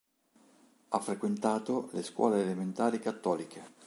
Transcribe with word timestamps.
Ha 0.87 0.99
frequentato 0.99 1.89
le 1.91 2.01
scuole 2.01 2.41
elementari 2.41 2.97
cattoliche. 2.97 3.75